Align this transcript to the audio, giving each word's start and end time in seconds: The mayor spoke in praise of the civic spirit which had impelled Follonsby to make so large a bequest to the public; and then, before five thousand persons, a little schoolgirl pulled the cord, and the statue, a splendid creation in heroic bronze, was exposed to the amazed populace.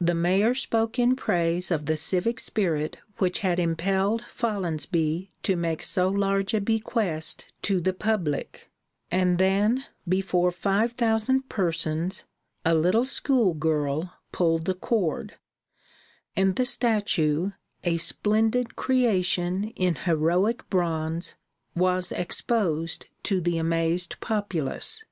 The 0.00 0.12
mayor 0.12 0.54
spoke 0.54 0.98
in 0.98 1.14
praise 1.14 1.70
of 1.70 1.86
the 1.86 1.96
civic 1.96 2.40
spirit 2.40 2.96
which 3.18 3.38
had 3.46 3.60
impelled 3.60 4.22
Follonsby 4.24 5.30
to 5.44 5.54
make 5.54 5.84
so 5.84 6.08
large 6.08 6.52
a 6.52 6.60
bequest 6.60 7.46
to 7.62 7.80
the 7.80 7.92
public; 7.92 8.72
and 9.12 9.38
then, 9.38 9.84
before 10.08 10.50
five 10.50 10.90
thousand 10.90 11.48
persons, 11.48 12.24
a 12.64 12.74
little 12.74 13.04
schoolgirl 13.04 14.10
pulled 14.32 14.64
the 14.64 14.74
cord, 14.74 15.36
and 16.34 16.56
the 16.56 16.66
statue, 16.66 17.52
a 17.84 17.98
splendid 17.98 18.74
creation 18.74 19.68
in 19.76 19.94
heroic 19.94 20.68
bronze, 20.68 21.36
was 21.76 22.10
exposed 22.10 23.06
to 23.22 23.40
the 23.40 23.58
amazed 23.58 24.16
populace. 24.18 25.04